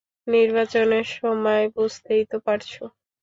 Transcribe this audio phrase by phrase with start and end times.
[0.27, 2.71] নির্বাচনের সময়, বুঝতেই তো পারছ।